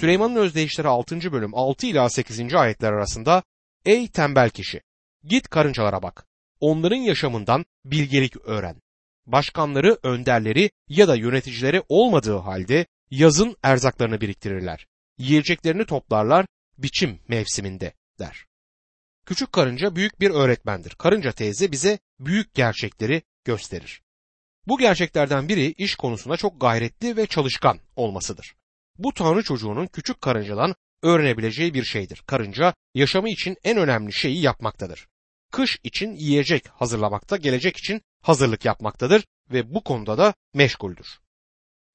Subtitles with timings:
[0.00, 1.32] Süleyman'ın özdeyişleri 6.
[1.32, 2.54] bölüm 6 ila 8.
[2.54, 3.42] ayetler arasında
[3.84, 4.80] Ey tembel kişi!
[5.24, 6.26] Git karıncalara bak.
[6.60, 8.82] Onların yaşamından bilgelik öğren.
[9.26, 14.86] Başkanları, önderleri ya da yöneticileri olmadığı halde yazın erzaklarını biriktirirler.
[15.18, 16.46] Yiyeceklerini toplarlar
[16.78, 18.46] biçim mevsiminde der.
[19.26, 20.90] Küçük karınca büyük bir öğretmendir.
[20.90, 24.02] Karınca teyze bize büyük gerçekleri gösterir.
[24.66, 28.57] Bu gerçeklerden biri iş konusunda çok gayretli ve çalışkan olmasıdır.
[28.98, 32.22] Bu tanrı çocuğunun küçük karıncadan öğrenebileceği bir şeydir.
[32.26, 35.08] Karınca yaşamı için en önemli şeyi yapmaktadır.
[35.52, 41.18] Kış için yiyecek hazırlamakta, gelecek için hazırlık yapmaktadır ve bu konuda da meşguldür.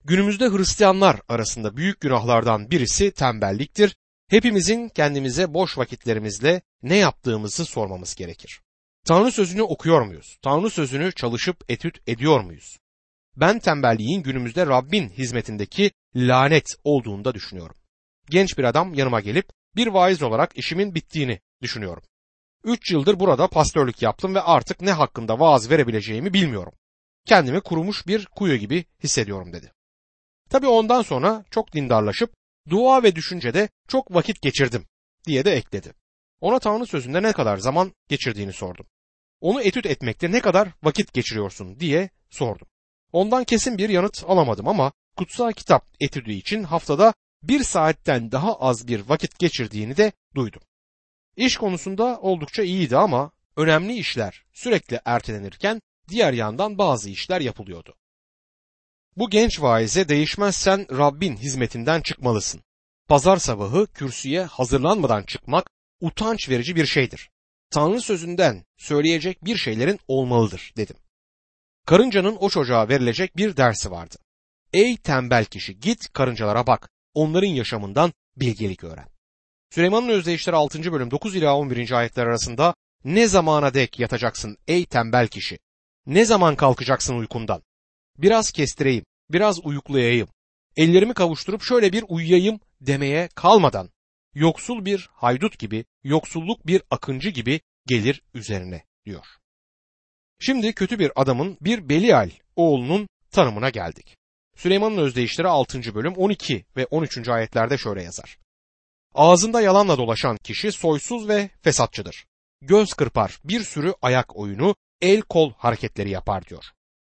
[0.06, 3.96] Günümüzde Hristiyanlar arasında büyük günahlardan birisi tembelliktir.
[4.30, 8.62] Hepimizin kendimize boş vakitlerimizle ne yaptığımızı sormamız gerekir.
[9.06, 10.38] Tanrı sözünü okuyor muyuz?
[10.42, 12.78] Tanrı sözünü çalışıp etüt ediyor muyuz?
[13.38, 17.76] Ben tembelliğin günümüzde Rabbin hizmetindeki lanet olduğunu da düşünüyorum.
[18.30, 22.04] Genç bir adam yanıma gelip bir vaiz olarak işimin bittiğini düşünüyorum.
[22.64, 26.74] Üç yıldır burada pastörlük yaptım ve artık ne hakkında vaaz verebileceğimi bilmiyorum.
[27.26, 29.72] Kendimi kurumuş bir kuyu gibi hissediyorum dedi.
[30.50, 32.34] Tabi ondan sonra çok dindarlaşıp
[32.70, 34.86] dua ve düşüncede çok vakit geçirdim
[35.28, 35.94] diye de ekledi.
[36.42, 38.86] Ona Tanrı sözünde ne kadar zaman geçirdiğini sordum.
[39.42, 42.68] Onu etüt etmekte ne kadar vakit geçiriyorsun diye sordum.
[43.14, 48.88] Ondan kesin bir yanıt alamadım ama kutsal kitap etüdü için haftada bir saatten daha az
[48.88, 50.62] bir vakit geçirdiğini de duydum.
[51.36, 57.96] İş konusunda oldukça iyiydi ama önemli işler sürekli ertelenirken diğer yandan bazı işler yapılıyordu.
[59.18, 62.62] Bu genç vaize değişmezsen Rabbin hizmetinden çıkmalısın.
[63.08, 65.70] Pazar sabahı kürsüye hazırlanmadan çıkmak
[66.02, 67.30] utanç verici bir şeydir.
[67.70, 70.96] Tanrı sözünden söyleyecek bir şeylerin olmalıdır dedim.
[71.86, 74.16] Karıncanın o çocuğa verilecek bir dersi vardı.
[74.74, 79.08] Ey tembel kişi git karıncalara bak, onların yaşamından bilgelik öğren.
[79.70, 80.92] Süleyman'ın özdeyişleri 6.
[80.92, 81.92] bölüm 9 ila 11.
[81.92, 85.60] ayetler arasında ne zamana dek yatacaksın ey tembel kişi?
[86.06, 87.64] Ne zaman kalkacaksın uykundan?
[88.18, 90.28] Biraz kestireyim, biraz uyuklayayım.
[90.78, 93.90] Ellerimi kavuşturup şöyle bir uyuyayım demeye kalmadan
[94.34, 99.26] yoksul bir haydut gibi, yoksulluk bir akıncı gibi gelir üzerine diyor.
[100.46, 104.18] Şimdi kötü bir adamın bir Belial oğlunun tanımına geldik.
[104.56, 105.96] Süleyman'ın özdeyişleri 6.
[105.96, 107.28] bölüm 12 ve 13.
[107.28, 108.38] ayetlerde şöyle yazar.
[109.14, 112.26] Ağzında yalanla dolaşan kişi soysuz ve fesatçıdır.
[112.62, 116.64] Göz kırpar, bir sürü ayak oyunu, el kol hareketleri yapar diyor.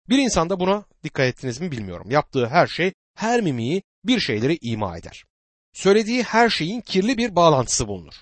[0.09, 2.11] Bir insanda buna dikkat ettiniz mi bilmiyorum.
[2.11, 5.23] Yaptığı her şey, her mimiği bir şeyleri ima eder.
[5.73, 8.15] Söylediği her şeyin kirli bir bağlantısı bulunur.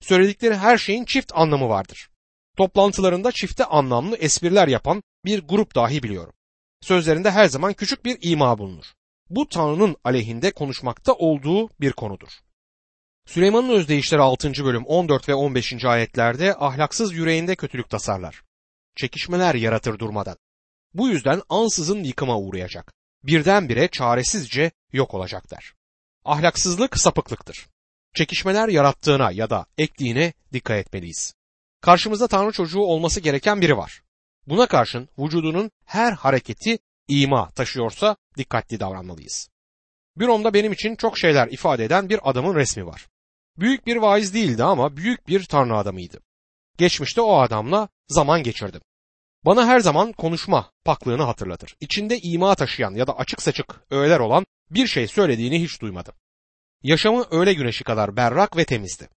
[0.00, 2.08] Söyledikleri her şeyin çift anlamı vardır.
[2.56, 6.34] Toplantılarında çifte anlamlı espriler yapan bir grup dahi biliyorum.
[6.80, 8.84] Sözlerinde her zaman küçük bir ima bulunur.
[9.30, 12.28] Bu Tanrı'nın aleyhinde konuşmakta olduğu bir konudur.
[13.26, 14.52] Süleyman'ın özdeyişleri 6.
[14.64, 15.84] bölüm 14 ve 15.
[15.84, 18.42] ayetlerde ahlaksız yüreğinde kötülük tasarlar.
[18.96, 20.36] Çekişmeler yaratır durmadan.
[20.94, 22.92] Bu yüzden ansızın yıkıma uğrayacak.
[23.22, 25.74] Birdenbire çaresizce yok olacaklar.
[26.24, 27.66] Ahlaksızlık sapıklıktır.
[28.14, 31.34] Çekişmeler yarattığına ya da ektiğine dikkat etmeliyiz.
[31.82, 34.02] Karşımızda Tanrı çocuğu olması gereken biri var.
[34.46, 36.78] Buna karşın vücudunun her hareketi
[37.08, 39.48] ima taşıyorsa dikkatli davranmalıyız.
[40.16, 43.08] Büromda benim için çok şeyler ifade eden bir adamın resmi var.
[43.58, 46.20] Büyük bir vaiz değildi ama büyük bir tanrı adamıydı.
[46.78, 48.80] Geçmişte o adamla zaman geçirdim.
[49.44, 51.76] Bana her zaman konuşma paklığını hatırlatır.
[51.80, 56.14] İçinde ima taşıyan ya da açık saçık öğeler olan bir şey söylediğini hiç duymadım.
[56.82, 59.08] Yaşamı öğle güneşi kadar berrak ve temizdi.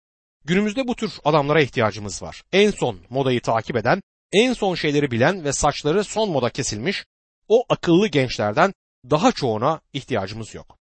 [0.44, 2.43] Günümüzde bu tür adamlara ihtiyacımız var.
[2.53, 7.05] En son modayı takip eden, en son şeyleri bilen ve saçları son moda kesilmiş
[7.49, 8.75] o akıllı gençlerden
[9.10, 10.78] daha çoğuna ihtiyacımız yok.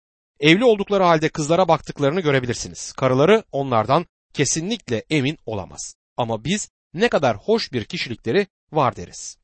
[0.40, 2.92] Evli oldukları halde kızlara baktıklarını görebilirsiniz.
[2.92, 5.94] Karıları onlardan kesinlikle emin olamaz.
[6.16, 9.38] Ama biz ne kadar hoş bir kişilikleri var deriz.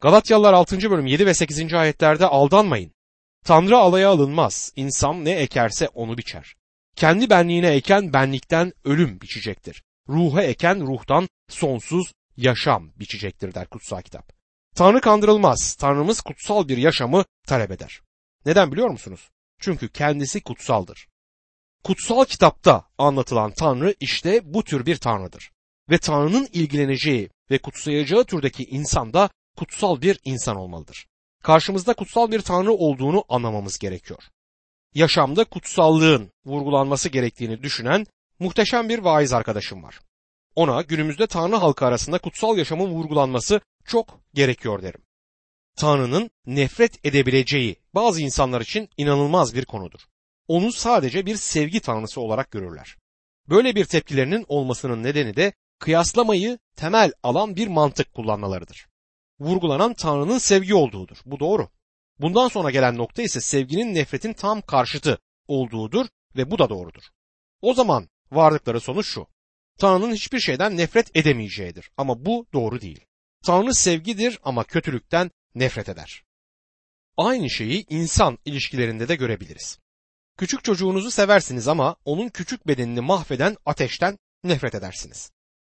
[0.00, 0.90] Galatyalılar 6.
[0.90, 1.74] bölüm 7 ve 8.
[1.74, 2.92] ayetlerde aldanmayın.
[3.44, 4.72] Tanrı alaya alınmaz.
[4.76, 6.54] İnsan ne ekerse onu biçer.
[7.00, 9.82] Kendi benliğine eken benlikten ölüm biçecektir.
[10.08, 14.32] Ruha eken ruhtan sonsuz yaşam biçecektir der kutsal kitap.
[14.74, 15.74] Tanrı kandırılmaz.
[15.74, 18.00] Tanrımız kutsal bir yaşamı talep eder.
[18.46, 19.30] Neden biliyor musunuz?
[19.60, 21.08] Çünkü kendisi kutsaldır.
[21.84, 25.50] Kutsal kitapta anlatılan Tanrı işte bu tür bir Tanrıdır.
[25.90, 31.06] Ve Tanrı'nın ilgileneceği ve kutsayacağı türdeki insan da kutsal bir insan olmalıdır.
[31.42, 34.22] Karşımızda kutsal bir Tanrı olduğunu anlamamız gerekiyor.
[34.94, 38.06] Yaşamda kutsallığın vurgulanması gerektiğini düşünen
[38.38, 40.00] muhteşem bir vaiz arkadaşım var.
[40.54, 45.02] Ona günümüzde Tanrı halkı arasında kutsal yaşamın vurgulanması çok gerekiyor derim.
[45.76, 50.00] Tanrı'nın nefret edebileceği bazı insanlar için inanılmaz bir konudur.
[50.48, 52.96] onu sadece bir sevgi tanrısı olarak görürler.
[53.48, 58.86] Böyle bir tepkilerinin olmasının nedeni de kıyaslamayı temel alan bir mantık kullanmalarıdır.
[59.40, 61.16] Vurgulanan Tanrı'nın sevgi olduğudur.
[61.26, 61.68] Bu doğru.
[62.20, 65.18] Bundan sonra gelen nokta ise sevginin nefretin tam karşıtı
[65.48, 66.06] olduğudur
[66.36, 67.02] ve bu da doğrudur.
[67.62, 69.26] O zaman vardıkları sonuç şu.
[69.78, 73.00] Tanrı'nın hiçbir şeyden nefret edemeyeceğidir ama bu doğru değil.
[73.44, 76.22] Tanrı sevgidir ama kötülükten nefret eder.
[77.16, 79.78] Aynı şeyi insan ilişkilerinde de görebiliriz.
[80.38, 85.30] Küçük çocuğunuzu seversiniz ama onun küçük bedenini mahveden ateşten nefret edersiniz.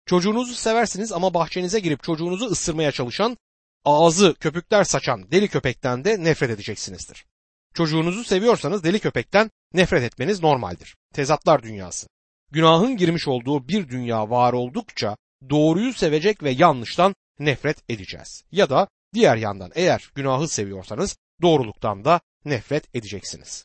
[0.06, 3.36] Çocuğunuzu seversiniz ama bahçenize girip çocuğunuzu ısırmaya çalışan,
[3.86, 7.26] ağzı köpükler saçan deli köpekten de nefret edeceksinizdir.
[7.74, 10.96] Çocuğunuzu seviyorsanız deli köpekten nefret etmeniz normaldir.
[11.14, 12.06] Tezatlar dünyası.
[12.50, 15.16] Günahın girmiş olduğu bir dünya var oldukça
[15.50, 18.42] doğruyu sevecek ve yanlıştan nefret edeceğiz.
[18.52, 23.64] Ya da diğer yandan eğer günahı seviyorsanız doğruluktan da nefret edeceksiniz.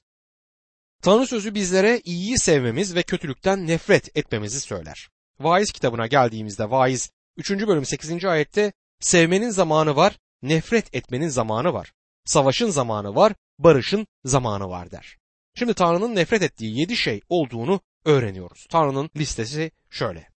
[1.01, 5.09] Tanrı sözü bizlere iyiyi sevmemiz ve kötülükten nefret etmemizi söyler.
[5.39, 7.51] Vaiz kitabına geldiğimizde Vaiz 3.
[7.51, 8.25] bölüm 8.
[8.25, 11.93] ayette sevmenin zamanı var, nefret etmenin zamanı var.
[12.25, 15.17] Savaşın zamanı var, barışın zamanı var der.
[15.55, 18.67] Şimdi Tanrı'nın nefret ettiği yedi şey olduğunu öğreniyoruz.
[18.69, 20.29] Tanrı'nın listesi şöyle.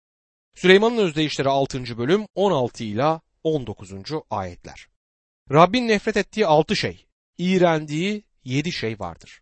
[0.56, 1.98] Süleyman'ın özdeyişleri 6.
[1.98, 3.92] bölüm 16 ila 19.
[4.30, 4.88] ayetler.
[5.52, 7.06] Rabbin nefret ettiği altı şey,
[7.38, 9.42] iğrendiği yedi şey vardır.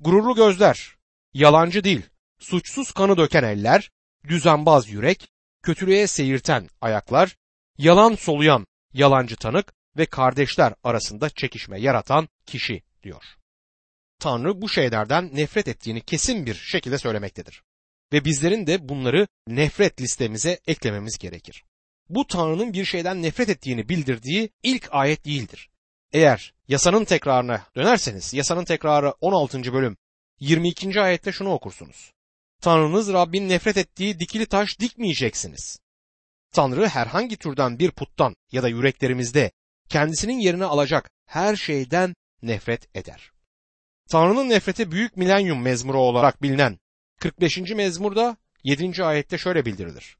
[0.00, 0.96] Gururlu gözler,
[1.34, 2.02] yalancı dil,
[2.38, 3.90] suçsuz kanı döken eller,
[4.28, 5.28] düzenbaz yürek,
[5.62, 7.36] kötülüğe seyirten ayaklar,
[7.78, 13.24] yalan soluyan yalancı tanık ve kardeşler arasında çekişme yaratan kişi diyor.
[14.18, 17.62] Tanrı bu şeylerden nefret ettiğini kesin bir şekilde söylemektedir.
[18.12, 21.64] Ve bizlerin de bunları nefret listemize eklememiz gerekir.
[22.08, 25.70] Bu Tanrı'nın bir şeyden nefret ettiğini bildirdiği ilk ayet değildir.
[26.12, 29.72] Eğer yasanın tekrarına dönerseniz yasanın tekrarı 16.
[29.72, 29.96] bölüm
[30.40, 31.00] 22.
[31.00, 32.12] ayette şunu okursunuz.
[32.60, 35.78] Tanrınız Rabbin nefret ettiği dikili taş dikmeyeceksiniz.
[36.52, 39.50] Tanrı herhangi türden bir puttan ya da yüreklerimizde
[39.88, 43.30] kendisinin yerini alacak her şeyden nefret eder.
[44.08, 46.78] Tanrı'nın nefreti büyük milenyum mezmuru olarak bilinen
[47.20, 47.58] 45.
[47.58, 49.04] mezmurda 7.
[49.04, 50.16] ayette şöyle bildirilir.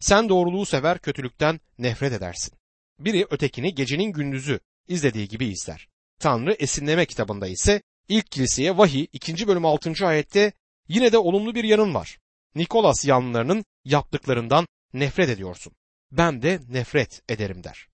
[0.00, 2.54] Sen doğruluğu sever kötülükten nefret edersin.
[2.98, 5.88] Biri ötekini gecenin gündüzü izlediği gibi izler.
[6.18, 9.48] Tanrı esinleme kitabında ise ilk kiliseye vahiy 2.
[9.48, 10.06] bölüm 6.
[10.06, 10.52] ayette
[10.88, 12.18] yine de olumlu bir yanın var.
[12.54, 15.72] Nikolas yanlılarının yaptıklarından nefret ediyorsun.
[16.12, 17.88] Ben de nefret ederim der.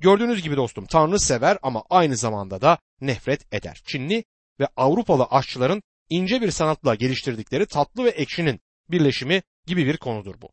[0.00, 3.82] Gördüğünüz gibi dostum Tanrı sever ama aynı zamanda da nefret eder.
[3.86, 4.24] Çinli
[4.60, 10.50] ve Avrupalı aşçıların ince bir sanatla geliştirdikleri tatlı ve ekşinin birleşimi gibi bir konudur bu.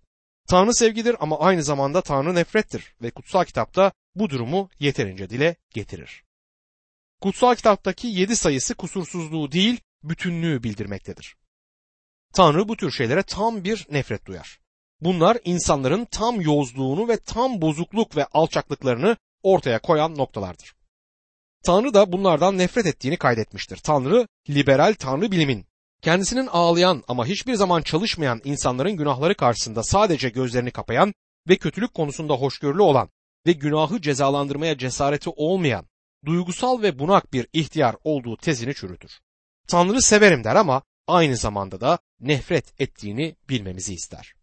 [0.47, 6.23] Tanrı sevgidir ama aynı zamanda Tanrı nefrettir ve kutsal kitapta bu durumu yeterince dile getirir.
[7.21, 11.35] Kutsal kitaptaki yedi sayısı kusursuzluğu değil, bütünlüğü bildirmektedir.
[12.33, 14.59] Tanrı bu tür şeylere tam bir nefret duyar.
[15.05, 20.75] Bunlar insanların tam yozluğunu ve tam bozukluk ve alçaklıklarını ortaya koyan noktalardır.
[21.65, 23.77] Tanrı da bunlardan nefret ettiğini kaydetmiştir.
[23.77, 25.65] Tanrı liberal tanrı bilimin
[26.01, 31.13] kendisinin ağlayan ama hiçbir zaman çalışmayan insanların günahları karşısında sadece gözlerini kapayan
[31.49, 33.09] ve kötülük konusunda hoşgörülü olan
[33.47, 35.85] ve günahı cezalandırmaya cesareti olmayan,
[36.25, 39.11] duygusal ve bunak bir ihtiyar olduğu tezini çürütür.
[39.67, 44.35] Tanrı severim der ama aynı zamanda da nefret ettiğini bilmemizi ister.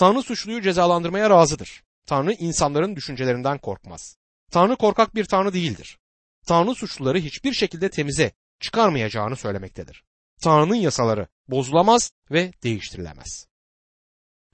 [0.00, 1.82] Tanrı suçluyu cezalandırmaya razıdır.
[2.06, 4.16] Tanrı insanların düşüncelerinden korkmaz.
[4.50, 5.98] Tanrı korkak bir tanrı değildir.
[6.46, 10.04] Tanrı suçluları hiçbir şekilde temize çıkarmayacağını söylemektedir.
[10.42, 13.46] Tanrı'nın yasaları bozulamaz ve değiştirilemez.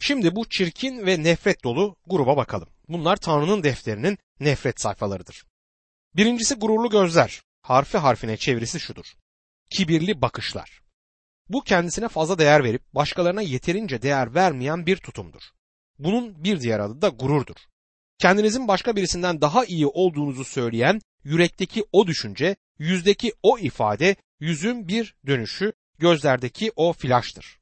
[0.00, 2.68] Şimdi bu çirkin ve nefret dolu gruba bakalım.
[2.88, 5.44] Bunlar Tanrı'nın defterinin nefret sayfalarıdır.
[6.16, 7.42] Birincisi gururlu gözler.
[7.62, 9.06] Harfi harfine çevirisi şudur.
[9.70, 10.85] Kibirli bakışlar.
[11.48, 15.42] Bu kendisine fazla değer verip başkalarına yeterince değer vermeyen bir tutumdur.
[15.98, 17.56] Bunun bir diğer adı da gururdur.
[18.18, 25.14] Kendinizin başka birisinden daha iyi olduğunuzu söyleyen yürekteki o düşünce, yüzdeki o ifade, yüzün bir
[25.26, 27.58] dönüşü, gözlerdeki o flaştır.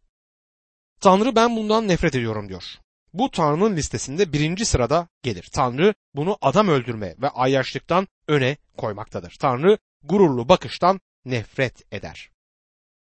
[1.01, 2.65] Tanrı ben bundan nefret ediyorum diyor.
[3.13, 5.49] Bu Tanrı'nın listesinde birinci sırada gelir.
[5.53, 9.37] Tanrı bunu adam öldürme ve ayyaşlıktan öne koymaktadır.
[9.41, 12.34] Tanrı gururlu bakıştan nefret eder.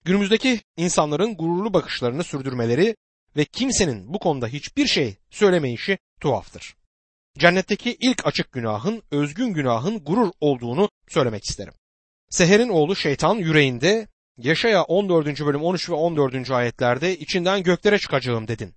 [0.05, 2.97] Günümüzdeki insanların gururlu bakışlarını sürdürmeleri
[3.37, 6.77] ve kimsenin bu konuda hiçbir şey söylemeyişi tuhaftır.
[7.39, 11.75] Cennetteki ilk açık günahın, özgün günahın gurur olduğunu söylemek isterim.
[12.29, 14.09] Seher'in oğlu şeytan yüreğinde
[14.43, 15.41] Yaşaya 14.
[15.41, 16.51] bölüm 13 ve 14.
[16.51, 18.75] ayetlerde içinden göklere çıkacağım dedin.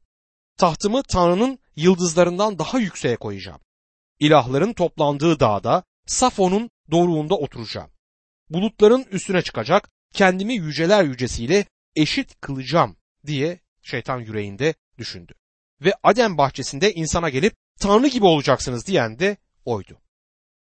[0.58, 3.60] Tahtımı Tanrı'nın yıldızlarından daha yükseğe koyacağım.
[4.20, 7.92] İlahların toplandığı dağda Safon'un doruğunda oturacağım.
[8.50, 11.66] Bulutların üstüne çıkacak, kendimi yüceler yücesiyle
[11.96, 15.34] eşit kılacağım diye şeytan yüreğinde düşündü.
[15.82, 19.98] Ve Adem bahçesinde insana gelip Tanrı gibi olacaksınız diyen de oydu.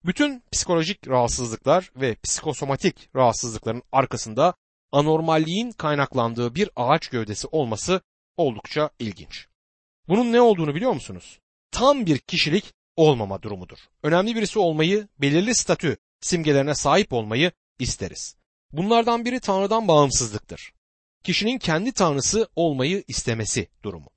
[0.04, 4.54] Bütün psikolojik rahatsızlıklar ve psikosomatik rahatsızlıkların arkasında
[4.92, 8.00] anormalliğin kaynaklandığı bir ağaç gövdesi olması
[8.36, 9.46] oldukça ilginç.
[10.08, 11.40] Bunun ne olduğunu biliyor musunuz?
[11.70, 13.78] Tam bir kişilik olmama durumudur.
[14.02, 18.38] Önemli birisi olmayı, belirli statü simgelerine sahip olmayı isteriz.
[18.72, 20.72] Bunlardan biri Tanrı'dan bağımsızlıktır.
[21.25, 24.10] Kişinin kendi tanrısı olmayı istemesi durumu.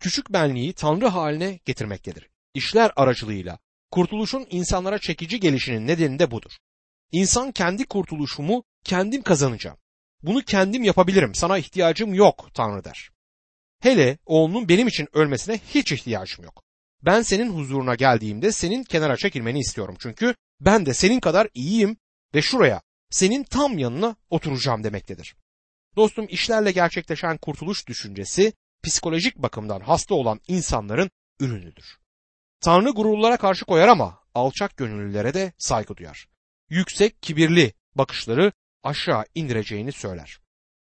[0.00, 2.28] Küçük benliği Tanrı haline getirmektedir.
[2.54, 3.58] İşler aracılığıyla
[3.90, 6.52] kurtuluşun insanlara çekici gelişinin nedeni de budur.
[7.12, 9.78] İnsan kendi kurtuluşumu kendim kazanacağım.
[10.22, 11.34] Bunu kendim yapabilirim.
[11.34, 13.10] Sana ihtiyacım yok Tanrı der.
[13.80, 16.62] Hele oğlunun benim için ölmesine hiç ihtiyacım yok.
[17.02, 19.96] Ben senin huzuruna geldiğimde senin kenara çekilmeni istiyorum.
[19.98, 21.96] Çünkü ben de senin kadar iyiyim
[22.34, 25.36] ve şuraya senin tam yanına oturacağım demektedir.
[25.96, 31.10] Dostum işlerle gerçekleşen kurtuluş düşüncesi psikolojik bakımdan hasta olan insanların
[31.40, 31.98] ürünüdür.
[32.60, 36.28] Tanrı gururlara karşı koyar ama alçak gönüllülere de saygı duyar.
[36.68, 40.38] Yüksek, kibirli bakışları aşağı indireceğini söyler.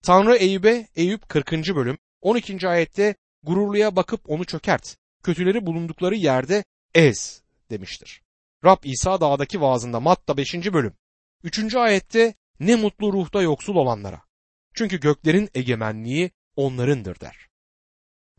[0.04, 1.52] Tanrı Eyüp'e Eyüp 40.
[1.52, 2.68] bölüm 12.
[2.68, 6.64] ayette gururluya bakıp onu çökert, kötüleri bulundukları yerde
[6.96, 8.22] ez demiştir.
[8.66, 10.54] Rab İsa dağdaki vaazında Matta 5.
[10.54, 10.94] bölüm
[11.44, 11.76] 3.
[11.76, 14.22] ayette ne mutlu ruhta yoksul olanlara.
[14.74, 17.48] Çünkü göklerin egemenliği onlarındır der.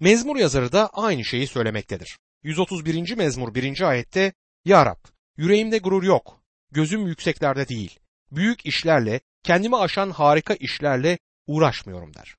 [0.00, 2.18] Mezmur yazarı da aynı şeyi söylemektedir.
[2.42, 3.16] 131.
[3.16, 3.80] mezmur 1.
[3.80, 4.32] ayette
[4.64, 5.04] Ya Rab
[5.36, 7.98] yüreğimde gurur yok, gözüm yükseklerde değil,
[8.30, 12.36] büyük işlerle, kendimi aşan harika işlerle uğraşmıyorum der.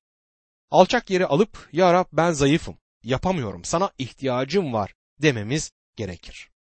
[0.70, 6.53] Alçak yeri alıp Ya Rab ben zayıfım, yapamıyorum, sana ihtiyacım var dememiz gerekir.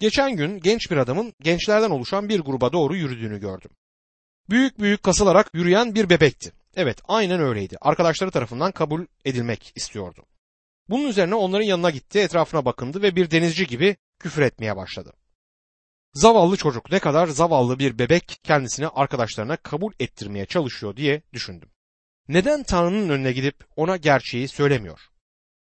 [0.00, 3.70] Geçen gün genç bir adamın gençlerden oluşan bir gruba doğru yürüdüğünü gördüm.
[4.50, 6.52] Büyük büyük kasılarak yürüyen bir bebekti.
[6.76, 7.76] Evet aynen öyleydi.
[7.80, 10.26] Arkadaşları tarafından kabul edilmek istiyordu.
[10.88, 15.12] Bunun üzerine onların yanına gitti, etrafına bakındı ve bir denizci gibi küfür etmeye başladı.
[16.14, 21.70] Zavallı çocuk ne kadar zavallı bir bebek kendisini arkadaşlarına kabul ettirmeye çalışıyor diye düşündüm.
[22.28, 25.00] Neden Tanrı'nın önüne gidip ona gerçeği söylemiyor?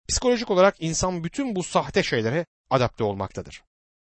[0.09, 3.63] Psikolojik olarak insan bütün bu sahte şeylere adapte olmaktadır.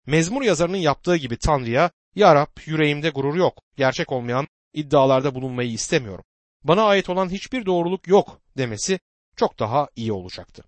[0.09, 6.23] Mezmur yazarının yaptığı gibi Tanrı'ya Ya Rab yüreğimde gurur yok, gerçek olmayan iddialarda bulunmayı istemiyorum.
[6.63, 8.99] Bana ait olan hiçbir doğruluk yok demesi
[9.35, 10.63] çok daha iyi olacaktı.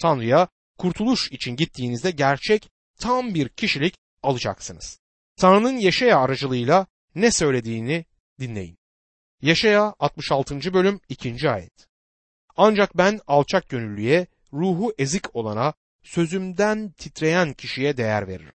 [0.00, 2.68] Tanrı'ya kurtuluş için gittiğinizde gerçek
[3.00, 5.00] tam bir kişilik alacaksınız.
[5.36, 8.04] Tanrı'nın Yeşaya aracılığıyla ne söylediğini
[8.40, 8.78] dinleyin.
[9.42, 10.74] Yaşaya 66.
[10.74, 11.50] bölüm 2.
[11.50, 11.86] ayet.
[12.56, 18.55] Ancak ben alçak gönüllüye, ruhu ezik olana, sözümden titreyen kişiye değer veririm.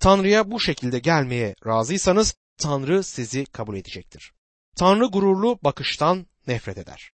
[0.00, 4.32] Tanrı'ya bu şekilde gelmeye razıysanız Tanrı sizi kabul edecektir.
[4.76, 7.10] Tanrı gururlu bakıştan nefret eder.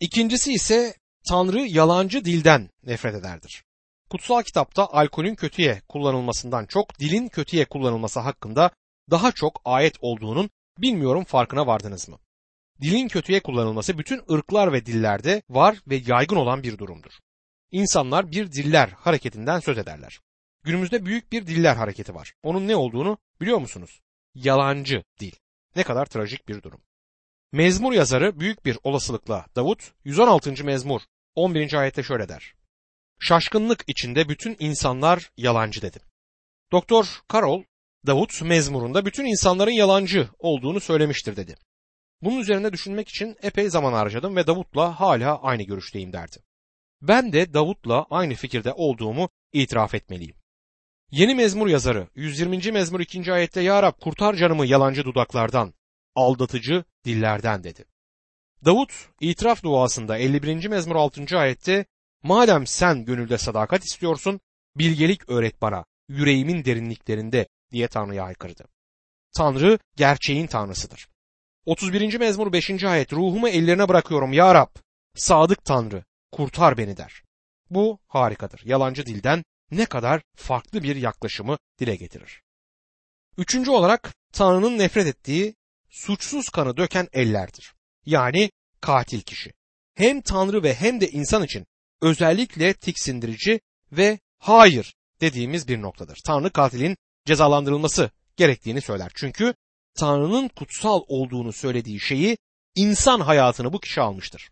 [0.00, 0.94] İkincisi ise
[1.28, 3.64] Tanrı yalancı dilden nefret ederdir.
[4.10, 8.70] Kutsal kitapta alkolün kötüye kullanılmasından çok dilin kötüye kullanılması hakkında
[9.10, 12.18] daha çok ayet olduğunun bilmiyorum farkına vardınız mı?
[12.80, 17.12] Dilin kötüye kullanılması bütün ırklar ve dillerde var ve yaygın olan bir durumdur.
[17.70, 20.20] İnsanlar bir diller hareketinden söz ederler.
[20.66, 22.34] Günümüzde büyük bir diller hareketi var.
[22.42, 24.00] Onun ne olduğunu biliyor musunuz?
[24.34, 25.32] Yalancı dil.
[25.76, 26.80] Ne kadar trajik bir durum.
[27.52, 30.64] Mezmur yazarı büyük bir olasılıkla Davut 116.
[30.64, 31.00] mezmur
[31.34, 31.74] 11.
[31.74, 32.54] ayette şöyle der.
[33.20, 35.98] Şaşkınlık içinde bütün insanlar yalancı dedi.
[36.72, 37.62] Doktor Karol
[38.06, 41.54] Davut mezmurunda bütün insanların yalancı olduğunu söylemiştir dedi.
[42.22, 46.36] Bunun üzerine düşünmek için epey zaman harcadım ve Davut'la hala aynı görüşteyim derdi.
[47.02, 50.36] Ben de Davut'la aynı fikirde olduğumu itiraf etmeliyim.
[51.10, 52.72] Yeni mezmur yazarı 120.
[52.72, 53.32] mezmur 2.
[53.32, 55.74] ayette Ya Rab kurtar canımı yalancı dudaklardan,
[56.14, 57.84] aldatıcı dillerden dedi.
[58.64, 60.68] Davut itiraf duasında 51.
[60.68, 61.38] mezmur 6.
[61.38, 61.86] ayette
[62.22, 64.40] Madem sen gönülde sadakat istiyorsun,
[64.76, 68.64] bilgelik öğret bana, yüreğimin derinliklerinde diye Tanrı'ya haykırdı.
[69.36, 71.08] Tanrı gerçeğin Tanrısıdır.
[71.64, 72.18] 31.
[72.18, 72.84] mezmur 5.
[72.84, 74.70] ayet ruhumu ellerine bırakıyorum ya Rab,
[75.14, 77.22] sadık Tanrı, kurtar beni der.
[77.70, 78.62] Bu harikadır.
[78.64, 82.42] Yalancı dilden ne kadar farklı bir yaklaşımı dile getirir.
[83.38, 85.54] Üçüncü olarak Tanrı'nın nefret ettiği
[85.90, 87.74] suçsuz kanı döken ellerdir.
[88.06, 89.52] Yani katil kişi.
[89.94, 91.66] Hem Tanrı ve hem de insan için
[92.00, 93.60] özellikle tiksindirici
[93.92, 96.18] ve hayır dediğimiz bir noktadır.
[96.26, 99.12] Tanrı katilin cezalandırılması gerektiğini söyler.
[99.14, 99.54] Çünkü
[99.98, 102.38] Tanrı'nın kutsal olduğunu söylediği şeyi
[102.74, 104.50] insan hayatını bu kişi almıştır.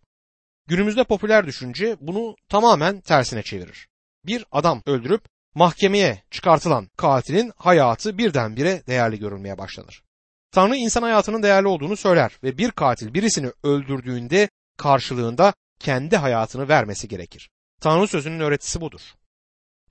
[0.67, 3.89] Günümüzde popüler düşünce bunu tamamen tersine çevirir.
[4.27, 10.03] Bir adam öldürüp mahkemeye çıkartılan katilin hayatı birdenbire değerli görülmeye başlanır.
[10.51, 17.09] Tanrı insan hayatının değerli olduğunu söyler ve bir katil birisini öldürdüğünde karşılığında kendi hayatını vermesi
[17.09, 17.51] gerekir.
[17.81, 19.01] Tanrı sözünün öğretisi budur.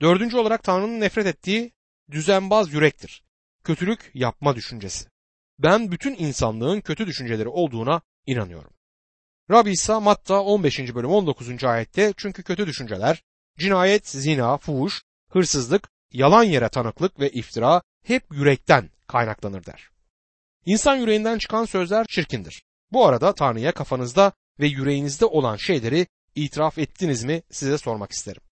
[0.00, 1.72] Dördüncü olarak Tanrı'nın nefret ettiği
[2.10, 3.22] düzenbaz yürektir.
[3.64, 5.06] Kötülük yapma düşüncesi.
[5.58, 8.70] Ben bütün insanlığın kötü düşünceleri olduğuna inanıyorum.
[9.50, 10.94] Rabbi İsa Matta 15.
[10.94, 11.64] bölüm 19.
[11.64, 13.22] ayette çünkü kötü düşünceler,
[13.58, 19.88] cinayet, zina, fuhuş, hırsızlık, yalan yere tanıklık ve iftira hep yürekten kaynaklanır der.
[20.66, 22.62] İnsan yüreğinden çıkan sözler çirkindir.
[22.92, 28.42] Bu arada Tanrı'ya kafanızda ve yüreğinizde olan şeyleri itiraf ettiniz mi size sormak isterim.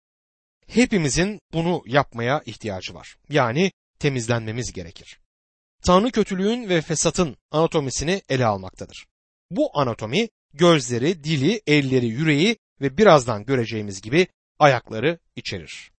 [0.66, 3.16] Hepimizin bunu yapmaya ihtiyacı var.
[3.28, 5.18] Yani temizlenmemiz gerekir.
[5.82, 9.06] Tanrı kötülüğün ve fesatın anatomisini ele almaktadır.
[9.50, 14.26] Bu anatomi gözleri, dili, elleri, yüreği ve birazdan göreceğimiz gibi
[14.62, 15.92] ayakları içerir.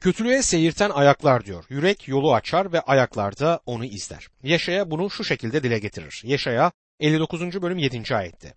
[0.00, 1.64] Kötülüğe seyirten ayaklar diyor.
[1.68, 4.28] Yürek yolu açar ve ayaklar da onu izler.
[4.42, 6.22] Yaşaya bunu şu şekilde dile getirir.
[6.24, 7.62] Yaşaya 59.
[7.62, 8.16] bölüm 7.
[8.16, 8.54] ayette.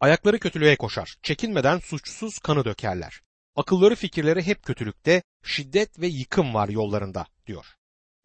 [0.00, 1.16] Ayakları kötülüğe koşar.
[1.22, 3.20] Çekinmeden suçsuz kanı dökerler.
[3.56, 7.66] Akılları fikirleri hep kötülükte, şiddet ve yıkım var yollarında diyor.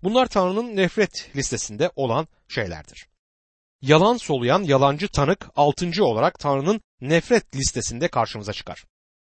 [0.04, 3.08] Bunlar Tanrı'nın nefret listesinde olan şeylerdir.
[3.82, 8.86] Yalan soluyan yalancı tanık altıncı olarak Tanrı'nın nefret listesinde karşımıza çıkar.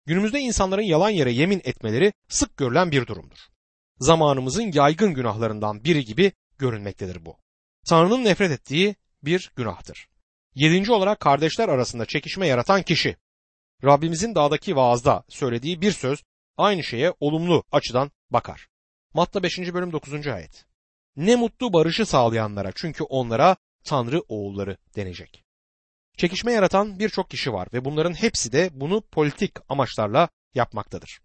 [0.06, 3.38] Günümüzde insanların yalan yere yemin etmeleri sık görülen bir durumdur.
[4.00, 7.38] Zamanımızın yaygın günahlarından biri gibi görünmektedir bu.
[7.86, 10.08] Tanrı'nın nefret ettiği bir günahtır.
[10.56, 13.18] Yedinci olarak kardeşler arasında çekişme yaratan kişi.
[13.84, 16.24] Rabbimizin dağdaki vaazda söylediği bir söz
[16.58, 18.68] aynı şeye olumlu açıdan bakar.
[19.14, 19.60] Matta 5.
[19.60, 20.28] bölüm 9.
[20.28, 20.66] ayet.
[21.16, 25.44] Ne mutlu barışı sağlayanlara çünkü onlara Tanrı oğulları denecek.
[26.18, 31.20] Çekişme yaratan birçok kişi var ve bunların hepsi de bunu politik amaçlarla yapmaktadır.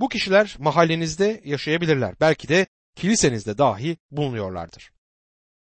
[0.00, 2.14] Bu kişiler mahallenizde yaşayabilirler.
[2.20, 2.66] Belki de
[2.96, 4.90] kilisenizde dahi bulunuyorlardır.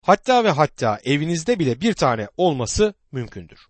[0.03, 3.67] Hatta ve hatta evinizde bile bir tane olması mümkündür.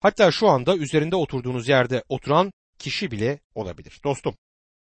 [0.00, 4.00] Hatta şu anda üzerinde oturduğunuz yerde oturan kişi bile olabilir.
[4.04, 4.36] Dostum,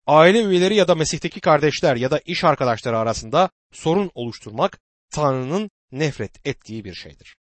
[0.07, 4.79] aile üyeleri ya da Mesih'teki kardeşler ya da iş arkadaşları arasında sorun oluşturmak
[5.11, 7.37] Tanrı'nın nefret ettiği bir şeydir.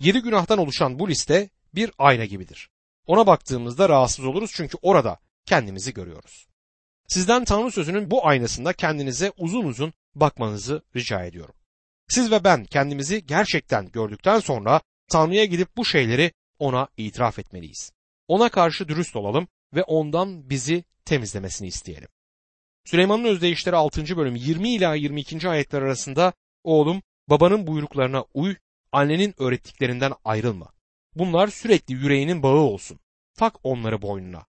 [0.00, 2.70] Yedi günahtan oluşan bu liste bir ayna gibidir.
[3.06, 6.46] Ona baktığımızda rahatsız oluruz çünkü orada kendimizi görüyoruz.
[7.08, 11.54] Sizden Tanrı sözünün bu aynasında kendinize uzun uzun bakmanızı rica ediyorum.
[12.08, 17.92] Siz ve ben kendimizi gerçekten gördükten sonra Tanrı'ya gidip bu şeyleri ona itiraf etmeliyiz.
[18.28, 22.08] Ona karşı dürüst olalım ve ondan bizi temizlemesini isteyelim.
[22.84, 24.16] Süleyman'ın özdeyişleri 6.
[24.16, 25.48] bölüm 20 ila 22.
[25.48, 26.32] ayetler arasında
[26.64, 28.56] oğlum babanın buyruklarına uy,
[28.94, 30.72] annenin öğrettiklerinden ayrılma.
[31.14, 33.00] Bunlar sürekli yüreğinin bağı olsun.
[33.36, 34.46] Tak onları boynuna.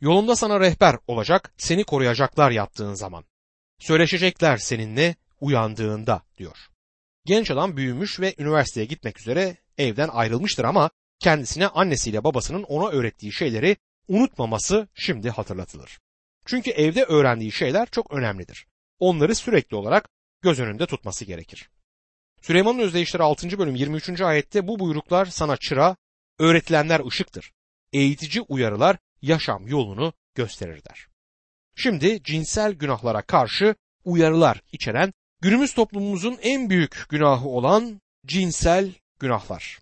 [0.00, 3.24] Yolunda sana rehber olacak, seni koruyacaklar yattığın zaman.
[3.78, 6.56] Söyleşecekler seninle uyandığında diyor.
[7.24, 13.32] Genç adam büyümüş ve üniversiteye gitmek üzere evden ayrılmıştır ama kendisine annesiyle babasının ona öğrettiği
[13.32, 13.76] şeyleri
[14.08, 16.00] unutmaması şimdi hatırlatılır.
[16.46, 18.66] Çünkü evde öğrendiği şeyler çok önemlidir.
[18.98, 20.08] Onları sürekli olarak
[20.42, 21.70] göz önünde tutması gerekir.
[22.46, 23.58] Süleyman'ın özdeyişleri 6.
[23.58, 24.20] bölüm 23.
[24.20, 25.96] ayette bu buyruklar sana çıra,
[26.38, 27.52] öğretilenler ışıktır.
[27.92, 31.06] Eğitici uyarılar yaşam yolunu gösterir der.
[31.76, 39.78] Şimdi cinsel günahlara karşı uyarılar içeren günümüz toplumumuzun en büyük günahı olan cinsel günahlar.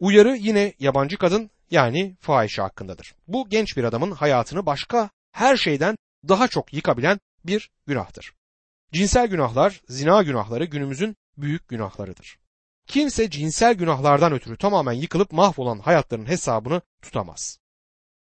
[0.00, 3.14] Uyarı yine yabancı kadın yani fahişe hakkındadır.
[3.28, 5.96] Bu genç bir adamın hayatını başka her şeyden
[6.28, 8.32] daha çok yıkabilen bir günahtır.
[8.92, 12.38] Cinsel günahlar, zina günahları günümüzün büyük günahlarıdır.
[12.86, 17.58] Kimse cinsel günahlardan ötürü tamamen yıkılıp mahvolan hayatların hesabını tutamaz.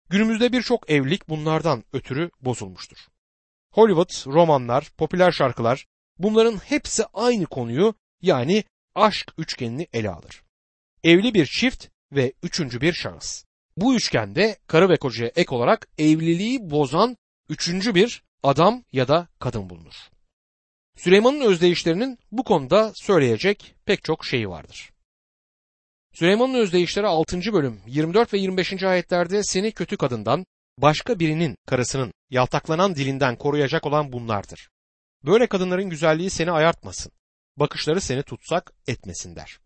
[0.09, 2.97] Günümüzde birçok evlilik bunlardan ötürü bozulmuştur.
[3.71, 5.85] Hollywood, romanlar, popüler şarkılar
[6.19, 8.63] bunların hepsi aynı konuyu yani
[8.95, 10.43] aşk üçgenini ele alır.
[11.03, 13.43] Evli bir çift ve üçüncü bir şahıs.
[13.77, 17.17] Bu üçgende karı ve kocaya ek olarak evliliği bozan
[17.49, 20.16] üçüncü bir adam ya da kadın bulunur.
[20.97, 24.91] Süleyman'ın özdeyişlerinin bu konuda söyleyecek pek çok şeyi vardır.
[26.13, 27.39] Süleyman'ın özdeyişleri 6.
[27.53, 28.83] bölüm 24 ve 25.
[28.83, 30.45] ayetlerde seni kötü kadından,
[30.77, 34.69] başka birinin karısının yaltaklanan dilinden koruyacak olan bunlardır.
[35.25, 37.11] Böyle kadınların güzelliği seni ayartmasın.
[37.57, 39.59] Bakışları seni tutsak etmesin der.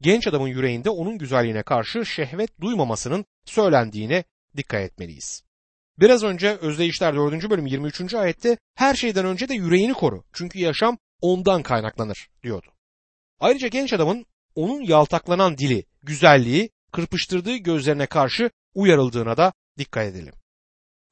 [0.00, 4.24] Genç adamın yüreğinde onun güzelliğine karşı şehvet duymamasının söylendiğine
[4.56, 5.45] dikkat etmeliyiz.
[5.98, 7.50] Biraz önce Özdeyişler 4.
[7.50, 8.14] bölüm 23.
[8.14, 10.24] ayette her şeyden önce de yüreğini koru.
[10.32, 12.66] Çünkü yaşam ondan kaynaklanır diyordu.
[13.40, 20.34] Ayrıca genç adamın onun yaltaklanan dili, güzelliği, kırpıştırdığı gözlerine karşı uyarıldığına da dikkat edelim.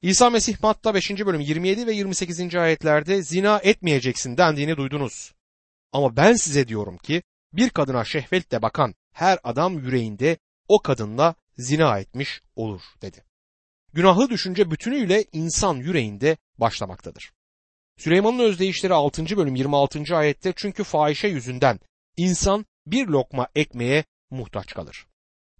[0.01, 1.09] İsa Mesih Matta 5.
[1.09, 2.55] bölüm 27 ve 28.
[2.55, 5.33] ayetlerde zina etmeyeceksin dendiğini duydunuz.
[5.91, 11.99] Ama ben size diyorum ki Bir kadına şehvetle bakan her adam yüreğinde o kadınla zina
[11.99, 13.24] etmiş olur dedi.
[13.95, 17.31] Günahlı düşünce bütünüyle insan yüreğinde başlamaktadır.
[17.97, 19.37] Süleyman'ın özdeyişleri 6.
[19.37, 20.15] bölüm 26.
[20.15, 21.79] ayette çünkü fahişe yüzünden
[22.17, 25.07] insan bir lokma ekmeğe muhtaç kalır.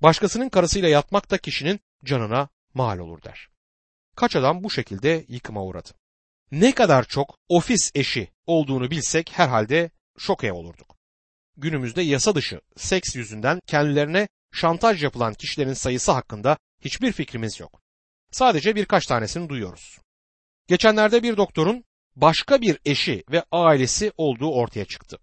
[0.01, 3.49] Başkasının karısıyla yatmak da kişinin canına mal olur der.
[4.15, 5.89] Kaç adam bu şekilde yıkıma uğradı.
[6.51, 10.97] Ne kadar çok ofis eşi olduğunu bilsek herhalde şoke olurduk.
[11.57, 17.84] Günümüzde yasa dışı seks yüzünden kendilerine şantaj yapılan kişilerin sayısı hakkında hiçbir fikrimiz yok.
[18.35, 19.99] Sadece birkaç tanesini duyuyoruz.
[20.67, 21.83] Geçenlerde bir doktorun
[22.15, 25.19] başka bir eşi ve ailesi olduğu ortaya çıktı.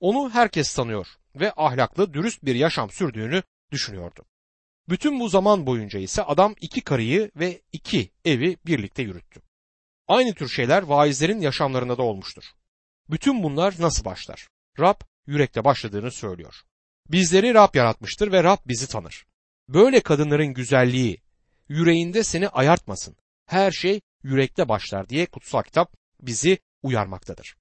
[0.00, 4.24] Onu herkes tanıyor ve ahlaklı, dürüst bir yaşam sürdüğünü düşünüyordu.
[4.88, 9.42] Bütün bu zaman boyunca ise adam iki karıyı ve iki evi birlikte yürüttü.
[10.08, 12.44] Aynı tür şeyler vaizlerin yaşamlarında da olmuştur.
[13.10, 14.48] Bütün bunlar nasıl başlar?
[14.80, 16.62] Rab yürekte başladığını söylüyor.
[17.08, 19.26] Bizleri Rab yaratmıştır ve Rab bizi tanır.
[19.68, 21.22] Böyle kadınların güzelliği
[21.72, 23.16] yüreğinde seni ayartmasın.
[23.46, 27.56] Her şey yürekte başlar diye kutsal kitap bizi uyarmaktadır.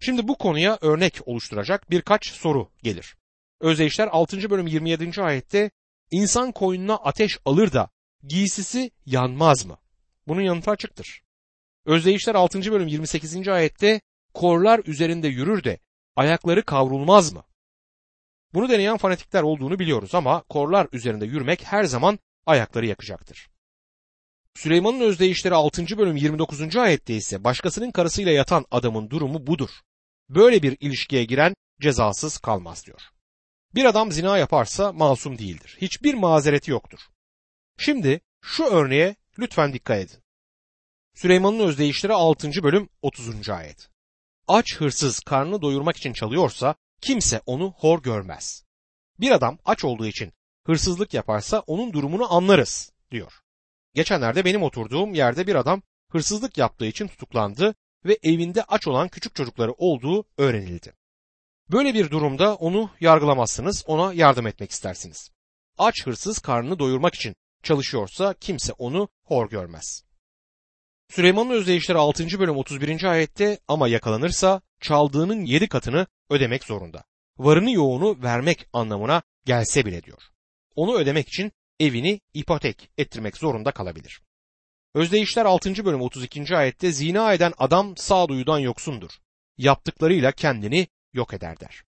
[0.00, 3.16] Şimdi bu konuya örnek oluşturacak birkaç soru gelir.
[3.60, 4.50] Özdeyişler 6.
[4.50, 5.22] bölüm 27.
[5.22, 5.70] ayette
[6.10, 7.90] insan koynuna ateş alır da
[8.22, 9.78] giysisi yanmaz mı?
[10.28, 11.22] Bunun yanıtı açıktır.
[11.86, 12.72] Özdeyişler 6.
[12.72, 13.48] bölüm 28.
[13.48, 14.00] ayette
[14.34, 15.78] korlar üzerinde yürür de
[16.16, 17.44] ayakları kavrulmaz mı?
[18.54, 23.48] Bunu deneyen fanatikler olduğunu biliyoruz ama korlar üzerinde yürümek her zaman ayakları yakacaktır.
[24.56, 25.98] Süleyman'ın özdeyişleri 6.
[25.98, 26.76] bölüm 29.
[26.76, 29.70] ayette ise başkasının karısıyla yatan adamın durumu budur.
[30.28, 33.00] Böyle bir ilişkiye giren cezasız kalmaz diyor.
[33.74, 35.76] Bir adam zina yaparsa masum değildir.
[35.80, 37.00] Hiçbir mazereti yoktur.
[37.78, 40.22] Şimdi şu örneğe lütfen dikkat edin.
[41.14, 42.62] Süleyman'ın özdeyişleri 6.
[42.62, 43.48] bölüm 30.
[43.48, 43.90] ayet.
[44.48, 48.64] Aç hırsız karnını doyurmak için çalıyorsa kimse onu hor görmez.
[49.20, 50.32] Bir adam aç olduğu için
[50.66, 53.32] hırsızlık yaparsa onun durumunu anlarız diyor.
[53.94, 59.34] Geçenlerde benim oturduğum yerde bir adam hırsızlık yaptığı için tutuklandı ve evinde aç olan küçük
[59.34, 60.92] çocukları olduğu öğrenildi.
[61.72, 65.30] Böyle bir durumda onu yargılamazsınız, ona yardım etmek istersiniz.
[65.78, 70.04] Aç hırsız karnını doyurmak için çalışıyorsa kimse onu hor görmez.
[71.08, 72.24] Süleyman'ın özdeyişleri 6.
[72.38, 73.04] bölüm 31.
[73.04, 77.04] ayette ama yakalanırsa çaldığının 7 katını ödemek zorunda.
[77.38, 80.22] Varını yoğunu vermek anlamına gelse bile diyor.
[80.74, 84.20] Onu ödemek için evini ipotek ettirmek zorunda kalabilir.
[84.94, 85.84] Özdeyişler 6.
[85.84, 86.56] bölüm 32.
[86.56, 89.10] ayette zina eden adam sağduyudan yoksundur.
[89.58, 91.82] Yaptıklarıyla kendini yok eder der.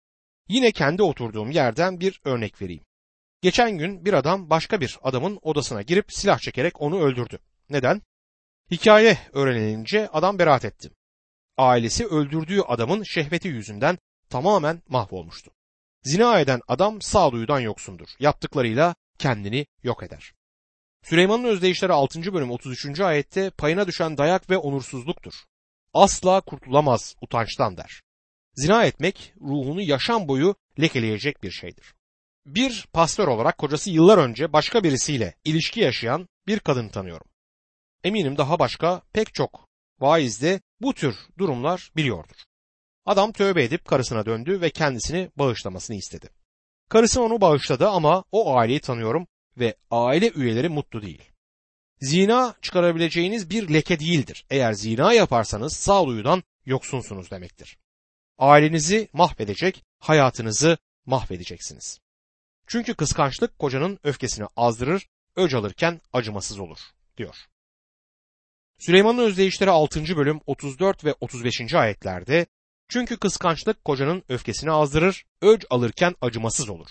[0.47, 2.83] Yine kendi oturduğum yerden bir örnek vereyim.
[3.41, 7.39] Geçen gün bir adam başka bir adamın odasına girip silah çekerek onu öldürdü.
[7.69, 8.01] Neden?
[8.71, 10.91] Hikaye öğrenilince adam beraat etti.
[11.57, 13.97] Ailesi öldürdüğü adamın şehveti yüzünden
[14.29, 15.51] tamamen mahvolmuştu.
[16.03, 18.07] Zina eden adam sağduyudan yoksundur.
[18.19, 20.33] Yaptıklarıyla kendini yok eder.
[21.03, 22.33] Süleyman'ın özdeyişleri 6.
[22.33, 22.99] bölüm 33.
[22.99, 25.33] ayette payına düşen dayak ve onursuzluktur.
[25.93, 28.01] Asla kurtulamaz utançtan der.
[28.53, 31.93] Zina etmek ruhunu yaşam boyu lekeleyecek bir şeydir.
[32.45, 37.27] Bir pastör olarak kocası yıllar önce başka birisiyle ilişki yaşayan bir kadın tanıyorum.
[38.03, 42.48] Eminim daha başka pek çok vaiz de bu tür durumlar biliyordur.
[43.09, 46.29] Adam tövbe edip karısına döndü ve kendisini bağışlamasını istedi.
[46.89, 51.31] Karısı onu bağışladı ama o aileyi tanıyorum ve aile üyeleri mutlu değil.
[52.01, 54.45] Zina çıkarabileceğiniz bir leke değildir.
[54.49, 57.77] Eğer zina yaparsanız sağduyudan yoksunsunuz demektir.
[58.37, 61.99] Ailenizi mahvedecek, hayatınızı mahvedeceksiniz.
[62.67, 66.79] Çünkü kıskançlık kocanın öfkesini azdırır, öc alırken acımasız olur,
[67.17, 67.35] diyor.
[68.77, 70.17] Süleyman'ın özdeyişleri 6.
[70.17, 71.73] bölüm 34 ve 35.
[71.73, 72.45] ayetlerde
[72.89, 76.89] çünkü kıskançlık kocanın öfkesini azdırır, öc alırken acımasız olur.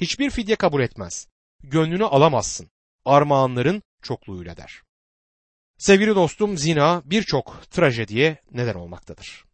[0.00, 1.28] Hiçbir fidye kabul etmez.
[1.62, 2.70] Gönlünü alamazsın.
[3.04, 4.82] Armağanların çokluğuyla der.
[5.78, 9.46] Sevgili dostum zina birçok trajediye neden olmaktadır.